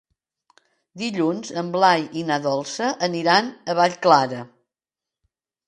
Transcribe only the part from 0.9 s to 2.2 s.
Dilluns en Blai